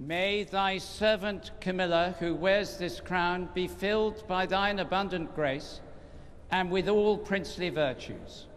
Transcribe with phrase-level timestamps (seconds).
[0.00, 5.80] May thy servant Camilla, who wears this crown, be filled by thine abundant grace
[6.52, 8.48] and with all princely virtues.